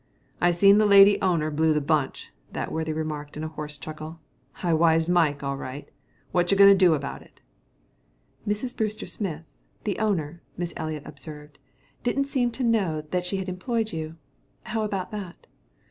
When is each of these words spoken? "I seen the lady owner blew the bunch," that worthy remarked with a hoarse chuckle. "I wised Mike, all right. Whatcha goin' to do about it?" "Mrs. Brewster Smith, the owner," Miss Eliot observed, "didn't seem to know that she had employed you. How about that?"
"I 0.41 0.49
seen 0.49 0.79
the 0.79 0.87
lady 0.87 1.21
owner 1.21 1.51
blew 1.51 1.73
the 1.73 1.79
bunch," 1.79 2.31
that 2.53 2.71
worthy 2.71 2.91
remarked 2.91 3.35
with 3.35 3.43
a 3.43 3.49
hoarse 3.49 3.77
chuckle. 3.77 4.19
"I 4.63 4.73
wised 4.73 5.07
Mike, 5.09 5.43
all 5.43 5.57
right. 5.57 5.91
Whatcha 6.33 6.55
goin' 6.55 6.69
to 6.71 6.75
do 6.75 6.95
about 6.95 7.21
it?" 7.21 7.39
"Mrs. 8.47 8.75
Brewster 8.75 9.05
Smith, 9.05 9.43
the 9.83 9.99
owner," 9.99 10.41
Miss 10.57 10.73
Eliot 10.75 11.03
observed, 11.05 11.59
"didn't 12.01 12.25
seem 12.25 12.49
to 12.49 12.63
know 12.63 13.01
that 13.11 13.27
she 13.27 13.37
had 13.37 13.47
employed 13.47 13.93
you. 13.93 14.15
How 14.63 14.81
about 14.83 15.11
that?" 15.11 15.45